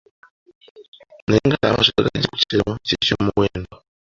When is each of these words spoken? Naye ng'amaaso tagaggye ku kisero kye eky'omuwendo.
Naye 1.25 1.45
ng'amaaso 1.47 1.89
tagaggye 1.95 2.27
ku 2.29 2.35
kisero 2.41 2.69
kye 2.85 2.95
eky'omuwendo. 2.97 3.75